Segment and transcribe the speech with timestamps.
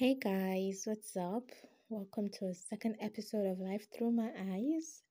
[0.00, 1.50] Hey guys, what's up?
[1.90, 5.02] Welcome to a second episode of Life Through My Eyes.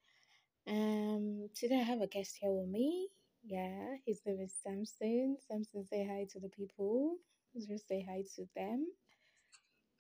[0.68, 3.10] Um, today I have a guest here with me.
[3.46, 5.38] Yeah, his name is Samson.
[5.48, 7.18] Samson, say hi to the people.
[7.56, 8.88] Just say hi to them.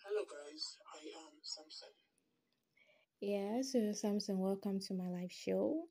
[0.04, 1.89] Hello guys, I am Samson.
[3.21, 5.83] Yeah, so Samson, welcome to my live show.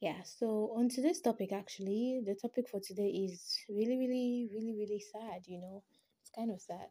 [0.00, 5.02] Yeah, so on today's topic, actually, the topic for today is really, really, really, really
[5.12, 5.42] sad.
[5.48, 5.82] You know,
[6.22, 6.86] it's kind of sad.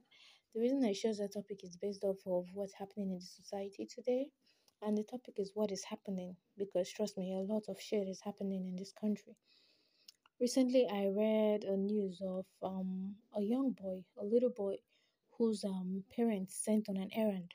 [0.53, 3.85] The reason I chose that topic is based off of what's happening in the society
[3.85, 4.29] today.
[4.81, 8.21] And the topic is what is happening because trust me, a lot of shit is
[8.21, 9.35] happening in this country.
[10.39, 14.77] Recently, I read a news of um a young boy, a little boy,
[15.37, 17.53] whose um parents sent on an errand.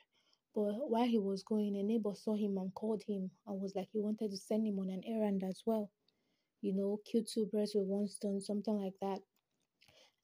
[0.53, 3.89] But while he was going, a neighbor saw him and called him and was like
[3.91, 5.91] he wanted to send him on an errand as well.
[6.61, 9.21] You know, kill two birds with one stone, something like that.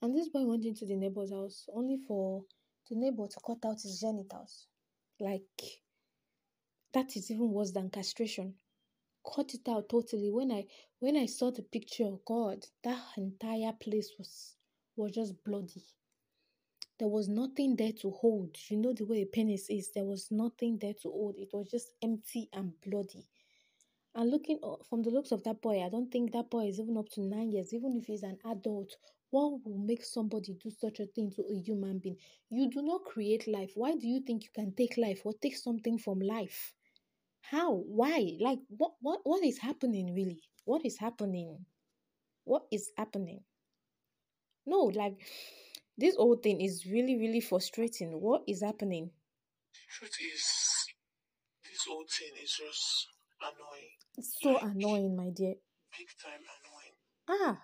[0.01, 2.45] And this boy went into the neighbor's house only for
[2.91, 4.67] the neighbor to cut out his genitals.
[5.19, 5.81] Like
[6.93, 8.55] that is even worse than castration.
[9.35, 10.29] Cut it out totally.
[10.29, 10.65] When I
[10.99, 14.55] when I saw the picture, oh God, that entire place was
[14.95, 15.83] was just bloody.
[16.99, 18.57] There was nothing there to hold.
[18.69, 19.91] You know the way a penis is.
[19.91, 21.35] There was nothing there to hold.
[21.37, 23.25] It was just empty and bloody.
[24.13, 26.97] And looking from the looks of that boy, I don't think that boy is even
[26.97, 27.73] up to nine years.
[27.73, 28.95] Even if he's an adult,
[29.31, 32.17] what will make somebody do such a thing to a human being?
[32.49, 33.71] You do not create life.
[33.75, 36.73] Why do you think you can take life or take something from life?
[37.41, 37.73] How?
[37.73, 38.37] Why?
[38.39, 40.41] Like what what what is happening really?
[40.65, 41.65] What is happening?
[42.43, 43.41] What is happening?
[44.65, 45.17] No, like
[45.97, 48.19] this whole thing is really, really frustrating.
[48.19, 49.11] What is happening?
[49.89, 50.43] Truth is,
[51.63, 53.07] this whole thing is just
[53.41, 53.91] annoying.
[54.17, 55.55] It's so annoying, my dear.
[55.97, 56.95] Big time annoying.
[57.27, 57.61] Ah,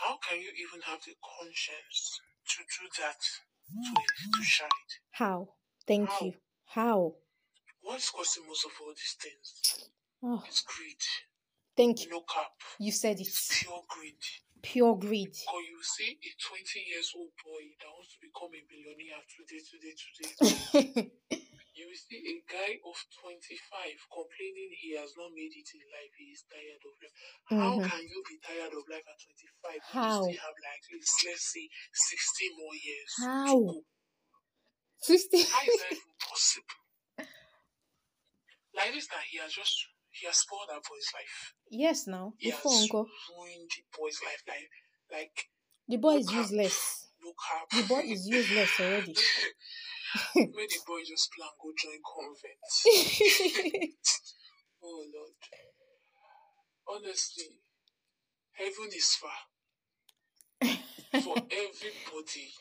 [0.00, 4.88] How can you even have the conscience to do that to a little child?
[5.12, 5.48] how?
[5.86, 6.24] Thank How?
[6.26, 6.34] you.
[6.66, 7.14] How?
[7.82, 9.88] What's causing most of all these things?
[10.22, 11.02] Oh, It's greed.
[11.76, 12.10] thank you.
[12.10, 12.52] No cap.
[12.78, 13.26] You said it.
[13.26, 14.16] It's pure greed.
[14.62, 15.34] Pure greed.
[15.52, 19.60] Or you see a 20 years old boy that wants to become a billionaire today,
[19.68, 21.12] today, today.
[21.74, 26.12] You will see a guy of 25 complaining he has not made it in life,
[26.14, 27.16] he is tired of life.
[27.50, 27.90] How Mhm.
[27.90, 30.22] can you be tired of life at 25 How?
[30.22, 33.58] you still have like, let's say, 16 more years How?
[33.58, 33.84] to go?
[35.02, 35.36] Sister.
[35.50, 36.78] How is that even possible?
[38.74, 39.74] Like this, that he has just,
[40.10, 41.54] he has spoiled that boy's life.
[41.70, 42.34] Yes, now.
[42.38, 43.06] He Before has uncle.
[43.34, 44.42] ruined the boy's life.
[44.46, 44.70] Like,
[45.10, 45.36] like,
[45.88, 47.08] The boy is useless.
[47.50, 47.66] cap.
[47.70, 49.14] The boy is useless already.
[50.36, 53.90] May the boy just plan go join convent.
[54.86, 55.32] Oh Lord.
[56.86, 57.48] Honestly,
[58.52, 59.30] heaven is far
[61.22, 62.52] for everybody.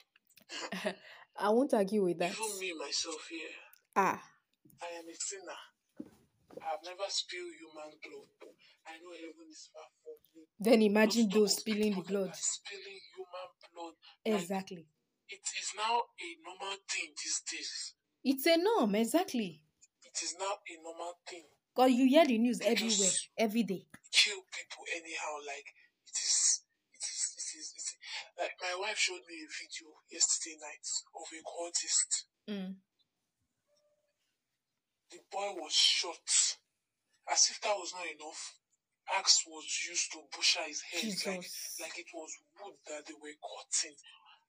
[1.38, 2.32] I won't argue with that.
[2.32, 3.50] Even me myself here.
[3.96, 4.22] Ah,
[4.82, 5.62] I am a sinner.
[6.62, 8.54] I have never spilled human blood.
[8.88, 10.48] I know heaven is far from me.
[10.60, 12.34] then imagine Those those spilling the blood.
[12.36, 13.94] Spilling human blood.
[14.26, 14.88] Like, Exactly.
[15.30, 17.94] It is now a normal thing these days.
[18.24, 19.62] It's a norm, exactly.
[20.04, 21.44] It is now a normal thing.
[21.76, 23.88] Because you hear the news They everywhere, every day.
[24.14, 25.34] kill people anyhow.
[25.42, 25.66] Like
[26.06, 26.62] it is,
[26.94, 27.96] it is, it is, it is.
[28.38, 30.86] Like my wife showed me a video yesterday night
[31.18, 32.30] of a cultist.
[32.48, 32.76] Mm.
[35.10, 36.30] The boy was shot.
[37.32, 38.54] As if that was not enough,
[39.18, 41.10] axe was used to butcher his head.
[41.26, 41.48] Like,
[41.82, 43.96] like it was wood that they were cutting.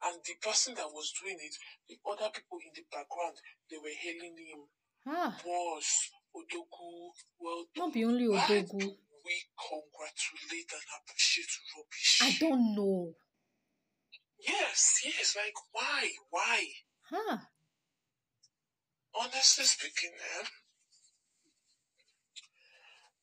[0.04, 1.54] And the person that was doing it,
[1.88, 3.37] the other people in the background,
[3.70, 4.69] they were hailing him.
[5.06, 8.97] Ah, Boss, Odogu, well not be only Odogu.
[9.25, 12.20] we congratulate and appreciate rubbish?
[12.22, 13.14] I don't know.
[14.38, 16.10] Yes, yes, like why?
[16.31, 16.64] Why?
[17.09, 17.38] Huh.
[19.19, 20.47] Honestly speaking, eh,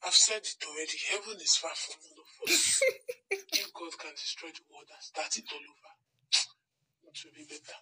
[0.03, 0.97] I've said it already.
[1.12, 2.81] Heaven is far from all of us.
[3.30, 5.91] if God can destroy the world and start it all over,
[7.12, 7.78] it will be better.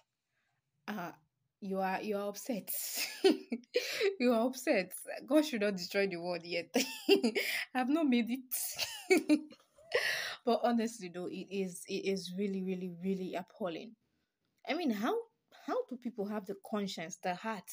[0.88, 1.14] Ah,
[1.60, 2.70] you are you are upset.
[4.20, 4.92] you are upset.
[5.26, 6.74] God should not destroy the world yet.
[7.74, 9.40] I've not made it.
[10.44, 13.92] but honestly though, it is it is really, really, really appalling.
[14.68, 15.16] I mean, how
[15.66, 17.70] how do people have the conscience, the heart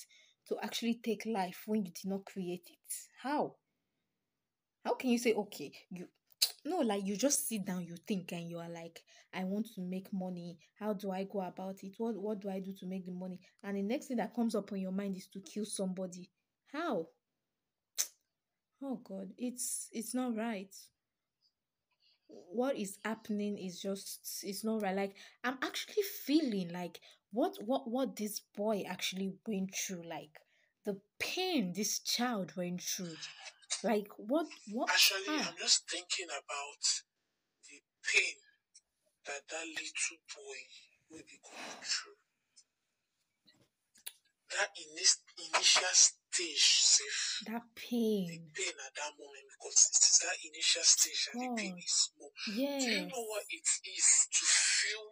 [0.50, 2.94] to actually take life when you did not create it?
[3.22, 3.56] How?
[4.86, 6.08] How can you say okay, you
[6.68, 9.04] no, like you just sit down, you think, and you are like,
[9.34, 10.58] I want to make money.
[10.80, 11.94] How do I go about it?
[11.98, 13.40] What what do I do to make the money?
[13.64, 16.30] And the next thing that comes up on your mind is to kill somebody.
[16.72, 17.08] How?
[18.80, 20.74] Oh God, it's it's not right.
[22.28, 24.96] What is happening is just it's not right.
[24.96, 27.00] Like I'm actually feeling like
[27.31, 30.40] what what what this boy actually went through, like
[30.86, 33.16] the pain this child went through.
[33.84, 36.84] Like what what Actually, I'm just thinking about
[37.69, 38.38] the pain
[39.25, 40.60] that that little boy
[41.12, 42.18] will be going through.
[44.56, 46.64] That inis- initial stage,
[46.96, 47.44] safe.
[47.52, 48.50] that The pain.
[48.56, 52.31] pain at that moment because it is that initial stage that the pain is small.
[52.48, 55.06] Do you know what it is to feel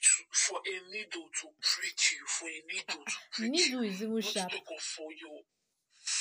[0.00, 4.02] to, for a needle to prick you, for a needle to prick Needle you, is
[4.02, 4.52] even sharp.
[4.52, 5.40] for your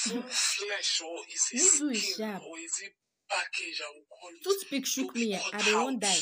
[0.04, 2.42] flesh or is it skin sharp.
[2.44, 2.94] or is it
[3.30, 5.36] package I will call it Toothpick shook me.
[5.36, 6.18] I don't want die.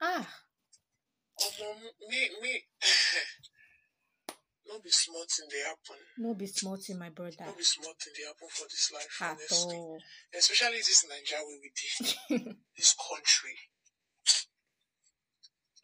[0.00, 0.28] Ah,
[1.40, 1.68] Omo,
[2.10, 2.52] me me
[4.68, 5.96] no be small thing dey happen.
[6.18, 7.46] no be small thing, my brother.
[7.46, 9.76] No be small thing dey happen for this life, At honestly.
[9.76, 9.98] all.
[10.36, 11.70] Especially this Nigeria wey we
[12.38, 13.56] dey, this country.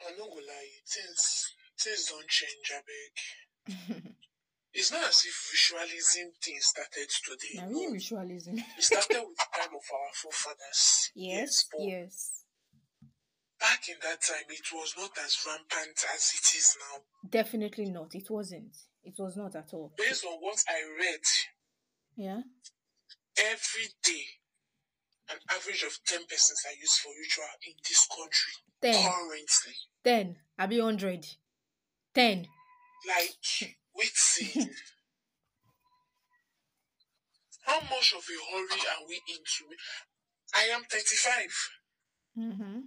[0.06, 4.04] I no go lie things things don change abeg.
[4.74, 7.66] It's not as if ritualism thing started today.
[7.66, 7.68] no.
[7.68, 8.56] really ritualism.
[8.58, 11.10] It started with the time of our forefathers.
[11.14, 12.44] yes, yes.
[13.58, 17.00] back in that time, it was not as rampant as it is now.
[17.30, 18.14] Definitely not.
[18.14, 18.76] It wasn't.
[19.02, 19.92] It was not at all.
[19.96, 21.24] Based on what I read,
[22.14, 22.40] Yeah.
[23.38, 24.24] every day,
[25.30, 29.10] an average of 10 persons are used for ritual in this country Ten.
[29.10, 29.74] currently.
[30.04, 30.36] Ten.
[30.58, 31.26] I be hundred.
[32.14, 32.46] Ten.
[33.06, 34.70] Like, waiting.
[37.66, 39.68] How much of a hurry are we into?
[40.56, 41.70] I am 35.
[42.38, 42.80] Mm-hmm.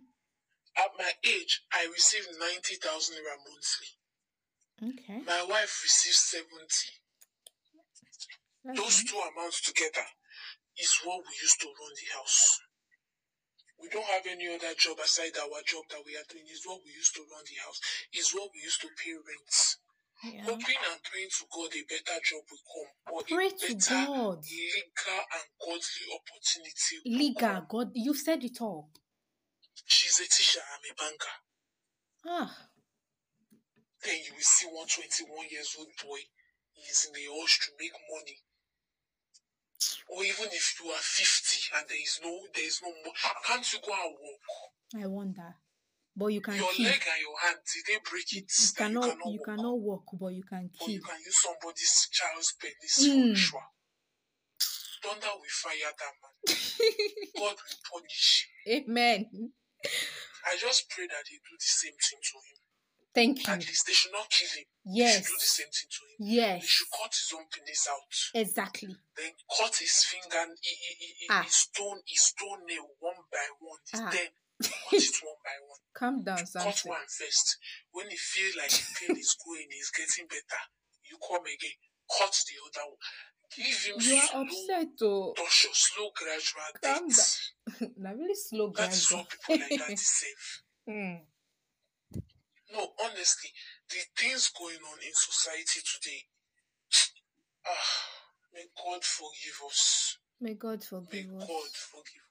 [0.77, 3.91] At my age, I receive 90,000 naira monthly.
[4.81, 5.21] Okay.
[5.27, 6.65] My wife receives 70.
[8.63, 10.07] That's Those two amounts together
[10.79, 12.59] is what we used to run the house.
[13.81, 16.45] We don't have any other job aside our job that we are doing.
[16.49, 17.81] Is what we used to run the house.
[18.13, 19.53] Is what we used to pay rent.
[20.23, 20.43] Yeah.
[20.45, 23.13] Hoping and praying to God a better job will come.
[23.13, 24.45] Or Pray a to God.
[24.45, 26.95] legal and godly opportunity.
[27.05, 27.65] Legal.
[27.67, 28.89] God, you said it all.
[29.85, 31.37] She's a teacher, I'm a banker.
[32.27, 32.69] Ah.
[34.05, 36.19] Then you will see one 21 years old boy.
[36.73, 38.37] He's in the rush to make money.
[40.09, 43.13] Or even if you are 50 and there is no there is no more,
[43.45, 45.03] can't you go and walk?
[45.03, 45.55] I wonder.
[46.15, 46.87] But you can your keep.
[46.87, 48.51] leg and your hand, did they break it?
[48.51, 49.05] you cannot.
[49.05, 49.45] you cannot You walk?
[49.47, 51.03] cannot walk, but you can you keep.
[51.05, 53.21] can use somebody's child's penis Mm.
[53.21, 53.67] for ritual.
[55.03, 56.33] Thunder will fire that man.
[57.39, 58.83] God will punish him.
[58.89, 59.51] Amen.
[60.45, 62.57] I just pray that they do the same thing to him.
[63.13, 63.53] Thank you.
[63.53, 64.65] At least they should not kill him.
[64.85, 66.59] They should do the same thing to him.
[66.59, 68.13] They should cut his own penis out.
[68.39, 68.95] Exactly.
[69.17, 71.43] Then cut his finger, he, he, he, he- Ah.
[71.43, 73.79] his stone, his toenail one by one.
[73.95, 74.09] Ah.
[74.13, 74.29] Then
[74.63, 75.81] cut it one by one.
[75.93, 76.89] Calm down, Cut Samson.
[76.91, 77.57] one first.
[77.91, 80.61] When you feel like the pain is going, is getting better,
[81.09, 81.77] you come again.
[82.07, 83.01] Cut the other one.
[83.51, 85.33] Give him You are slow, upset, oh.
[85.35, 87.91] your slow, gradual Calm death.
[87.97, 89.19] now really slow, That is gradual.
[89.19, 90.45] what people like that deserve.
[90.89, 91.21] Hmm.
[92.73, 93.51] No, honestly,
[93.89, 96.21] the things going on in society today,
[97.67, 97.91] ah,
[98.53, 100.17] may God forgive us.
[100.39, 101.47] May God May forgive us.
[101.47, 102.25] God forgive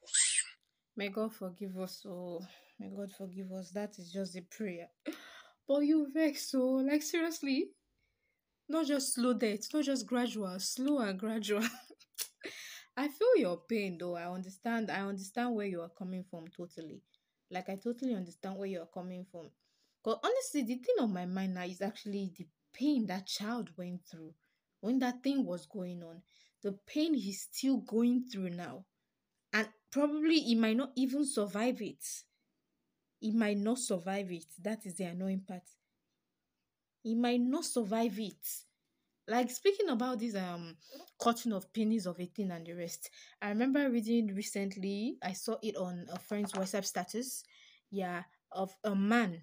[1.01, 2.05] May God forgive us.
[2.07, 2.45] Oh,
[2.79, 3.71] may God forgive us.
[3.71, 4.87] That is just a prayer.
[5.67, 7.71] But you vex so like seriously,
[8.69, 11.63] not just slow death, not just gradual, slow and gradual.
[12.97, 14.15] I feel your pain though.
[14.15, 14.91] I understand.
[14.91, 17.01] I understand where you are coming from totally.
[17.49, 19.49] Like I totally understand where you are coming from.
[20.03, 22.45] But honestly, the thing on my mind now is actually the
[22.75, 24.35] pain that child went through
[24.81, 26.21] when that thing was going on.
[26.61, 28.85] The pain he's still going through now
[29.53, 32.03] and probably he might not even survive it.
[33.21, 34.47] He might not survive it.
[34.59, 35.63] That is the annoying part.
[37.03, 38.47] He might not survive it.
[39.27, 40.77] Like speaking about this um
[41.21, 43.09] cutting of pennies of 18 and the rest.
[43.41, 47.43] I remember reading recently, I saw it on a friend's WhatsApp status.
[47.91, 49.41] Yeah, of a man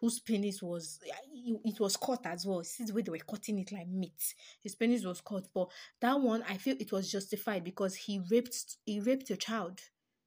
[0.00, 2.62] whose penis was eh, it it was cut as well.
[2.62, 4.34] See the way they were cutting it like meat.
[4.60, 5.68] His penis was cut, but
[6.00, 9.80] that one I feel it was justified because he raped he raped a child.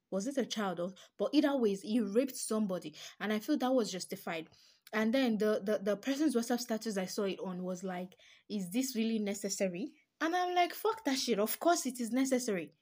[0.09, 3.73] Was it a child or but either ways he raped somebody and I feel that
[3.73, 4.47] was justified.
[4.93, 8.15] And then the, the the person's WhatsApp status I saw it on was like,
[8.49, 9.93] is this really necessary?
[10.19, 11.39] And I'm like, fuck that shit.
[11.39, 12.73] Of course it is necessary.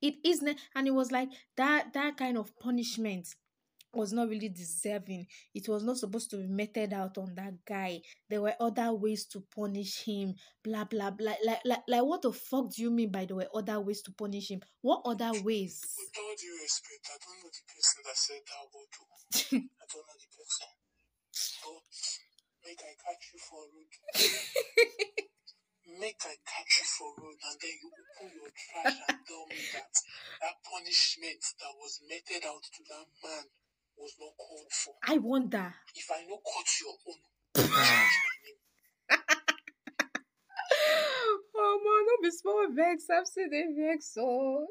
[0.00, 3.34] It is ne- and it was like that that kind of punishment
[3.92, 5.26] was not really deserving.
[5.54, 8.00] It was not supposed to be meted out on that guy.
[8.28, 10.34] There were other ways to punish him.
[10.62, 11.34] Blah blah blah.
[11.44, 14.12] Like like like what the fuck do you mean by there were other ways to
[14.12, 14.60] punish him?
[14.82, 15.80] What other ways?
[15.98, 18.90] With all due respect, I don't know the person that said that word.
[18.92, 19.58] though.
[19.82, 20.68] I don't know the person.
[21.64, 22.20] guts,
[22.64, 23.92] make I catch you for a road.
[26.00, 29.46] make I catch you for a road and then you open your trash and tell
[29.48, 29.94] me that
[30.44, 33.44] that punishment that was meted out to that man
[34.00, 34.94] was not called for.
[35.06, 35.74] I wonder.
[35.94, 37.14] If I no cut your own,
[37.56, 38.58] change my name.
[41.56, 43.04] oh man, don't be small vex.
[43.10, 44.16] I'm still vex.
[44.18, 44.66] Oh.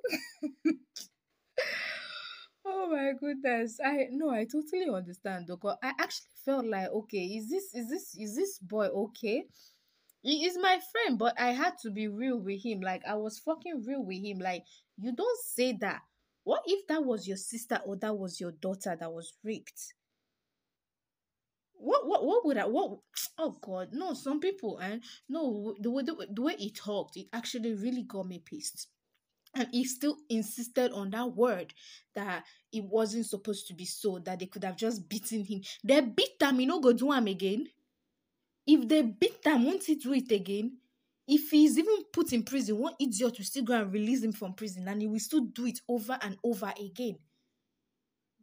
[2.66, 3.80] oh my goodness.
[3.84, 5.58] I no, I totally understand though.
[5.58, 9.46] 'cause I actually felt like, okay, is this is this is this boy okay?
[10.24, 12.82] He is my friend, but I had to be real with him.
[12.82, 14.40] Like I was fucking real with him.
[14.40, 14.66] Like,
[14.98, 16.02] you don't say that.
[16.48, 19.94] What if that was your sister or that was your daughter that was raped?
[21.74, 23.00] What what what would I what
[23.38, 27.28] oh god no some people and no the way the, the way he talked it
[27.34, 28.88] actually really got me pissed.
[29.56, 31.74] And he still insisted on that word
[32.16, 35.64] that it wasn't supposed to be so that they could have just beaten him.
[35.84, 37.68] They beat him he no go do him again.
[38.66, 40.78] If they beat him won't he do it again
[41.28, 44.54] if he's even put in prison one idiot will still go and release him from
[44.54, 47.18] prison and he will still do it over and over again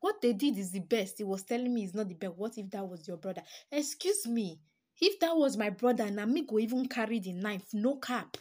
[0.04, 1.16] what they did is the best.
[1.16, 2.34] He was telling me it's not the best.
[2.36, 3.40] What if that was your brother?
[3.72, 4.60] Excuse me.
[5.00, 8.36] If that was my brother, Nami go even carry the knife, no cap.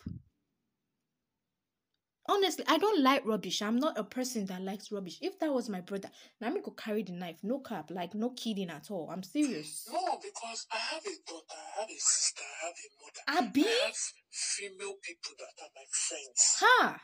[2.26, 3.62] Honestly, I don't like rubbish.
[3.62, 5.18] I'm not a person that likes rubbish.
[5.22, 8.70] If that was my brother, Nami go carry the knife, no cap, like no kidding
[8.70, 9.10] at all.
[9.12, 9.88] I'm serious.
[9.92, 12.90] No, because I have a daughter, I have a sister, I have a
[13.36, 13.48] mother.
[13.50, 13.66] Abi?
[13.68, 13.98] I have
[14.32, 16.40] female people that are my friends.
[16.64, 17.02] Ha!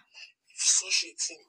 [0.48, 1.44] If such a thing,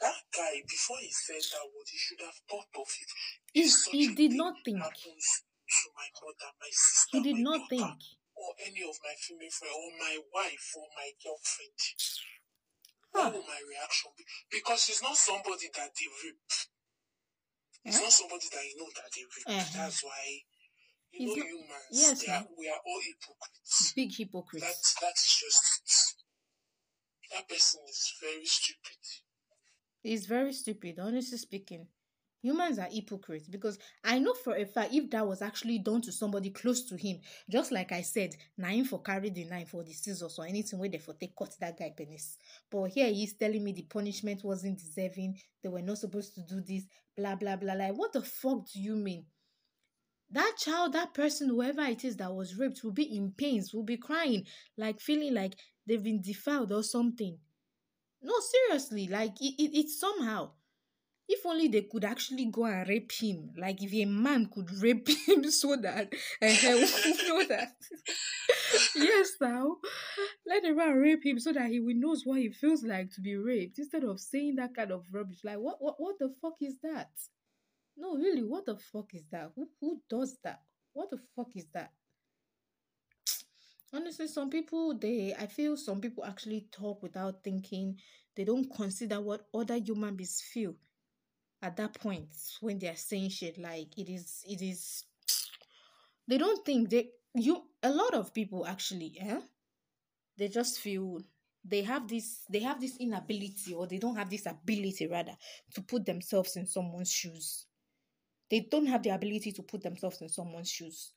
[0.00, 3.10] that guy, before he said that word, he should have thought of it.
[3.52, 4.78] He, If he did not think.
[4.78, 5.26] happens
[5.66, 7.98] to my mother, my sister, He did my not daughter, think.
[8.38, 11.74] or any of my female friends, or my wife, or my girlfriend,
[13.14, 13.24] Huh.
[13.24, 14.24] what will my reaction be?
[14.50, 16.52] Because he's not somebody that they rape.
[17.84, 18.02] He's Eh?
[18.02, 19.48] not somebody that you know that they rape.
[19.58, 19.70] Uh-huh.
[19.84, 20.22] That's why
[21.12, 21.88] you He's know not- humans.
[21.90, 23.92] yes, are, we are all hypocrites.
[23.96, 24.66] Big hypocrites.
[25.00, 27.34] That that is just it.
[27.34, 28.98] That person is very stupid.
[30.02, 31.88] He's very stupid, honestly speaking.
[32.42, 36.12] Humans are hypocrites because I know for a fact if that was actually done to
[36.12, 39.92] somebody close to him, just like I said, nine for carry the knife or the
[39.92, 42.36] scissors or anything where they for take cut that guy penis.
[42.70, 46.60] But here he's telling me the punishment wasn't deserving, they were not supposed to do
[46.60, 46.84] this,
[47.16, 47.74] blah blah blah.
[47.74, 49.26] Like, what the fuck do you mean?
[50.30, 53.82] That child, that person, whoever it is that was raped, will be in pains, will
[53.82, 54.44] be crying,
[54.76, 57.38] like feeling like they've been defiled or something.
[58.20, 60.50] No, seriously, like it, it, it's somehow.
[61.30, 65.08] If only they could actually go and rape him, like if a man could rape
[65.28, 66.10] him so that uh,
[66.42, 67.74] we know that.
[68.96, 69.76] yes, now
[70.46, 73.20] let a man rape him so that he will knows what it feels like to
[73.20, 75.40] be raped instead of saying that kind of rubbish.
[75.44, 77.10] Like what what what the fuck is that?
[77.96, 79.52] No, really, what the fuck is that?
[79.54, 80.62] Who who does that?
[80.94, 81.92] What the fuck is that?
[83.92, 87.98] Honestly, some people they I feel some people actually talk without thinking.
[88.34, 90.76] They don't consider what other human beings feel
[91.62, 92.28] at that point
[92.60, 93.58] when they are saying shit.
[93.58, 95.04] Like it is it is
[96.26, 99.40] they don't think they you a lot of people actually, eh?
[100.36, 101.20] They just feel
[101.64, 105.36] they have this they have this inability or they don't have this ability rather
[105.74, 107.66] to put themselves in someone's shoes.
[108.50, 111.12] They don't have the ability to put themselves in someone's shoes.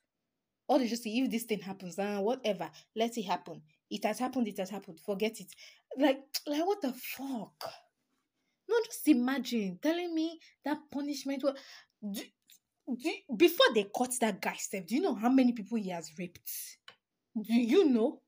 [0.68, 3.62] Or they just say, if this thing happens, uh, whatever, let it happen.
[3.90, 5.00] It has happened, it has happened.
[5.00, 5.52] Forget it.
[5.98, 7.64] Like, like what the fuck?
[8.68, 11.56] No, just imagine telling me that punishment was
[12.16, 12.22] do,
[13.02, 14.86] do, before they caught that guy, Steph.
[14.86, 16.40] Do you know how many people he has raped?
[17.36, 18.22] Do you know?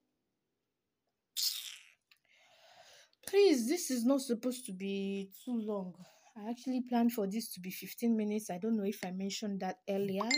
[3.26, 5.94] Please, this is not supposed to be too long.
[6.36, 8.50] I actually planned for this to be 15 minutes.
[8.50, 10.28] I don't know if I mentioned that earlier.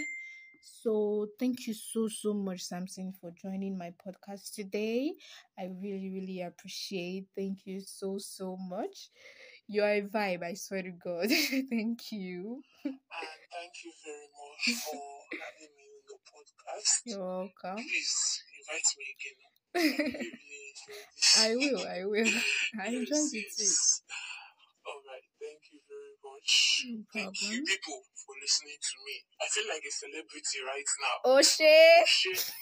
[0.83, 5.15] So, thank you so, so much, Samson, for joining my podcast today.
[5.59, 7.27] I really, really appreciate.
[7.37, 9.11] Thank you so, so much.
[9.69, 11.27] You're a vibe, I swear to God.
[11.71, 12.63] thank you.
[12.85, 12.95] And
[13.51, 15.03] thank you very much for
[15.35, 17.03] having me on the podcast.
[17.05, 17.83] You're welcome.
[17.83, 19.39] Please invite me again.
[19.77, 21.39] I really, really enjoyed this.
[21.39, 22.33] I will, I will.
[22.81, 23.65] I Yes, enjoyed it too.
[23.65, 24.03] yes.
[24.87, 26.51] All right, thank you very much.
[26.87, 29.15] No Thank you, people, for listening to me.
[29.43, 31.17] I feel like a celebrity right now.
[31.27, 32.07] Oh, shit.
[32.07, 32.53] Shit.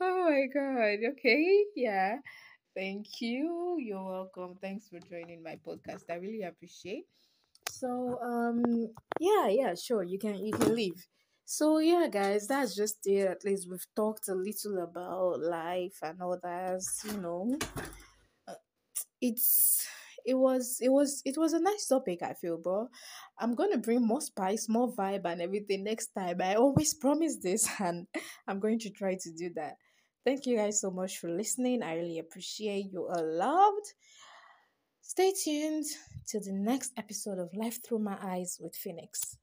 [0.00, 0.98] oh my god.
[1.12, 1.64] Okay.
[1.76, 2.16] Yeah.
[2.74, 3.76] Thank you.
[3.80, 4.56] You're welcome.
[4.60, 6.04] Thanks for joining my podcast.
[6.10, 7.06] I really appreciate.
[7.70, 8.88] So um
[9.20, 10.02] yeah, yeah, sure.
[10.04, 11.06] You can you can leave.
[11.44, 13.26] So yeah, guys, that's just it.
[13.28, 17.58] At least we've talked a little about life and all that, you know.
[18.48, 18.54] Uh,
[19.20, 19.86] It's
[20.26, 22.88] it was it was it was a nice topic i feel but
[23.38, 27.68] i'm gonna bring more spice more vibe and everything next time i always promise this
[27.80, 28.06] and
[28.48, 29.76] i'm going to try to do that
[30.24, 31.82] thank you guys so much for listening.
[31.82, 33.94] I really appreciate you all loved
[35.10, 35.86] stay tuned
[36.28, 39.38] to the next episode of life through my eyes with phoenix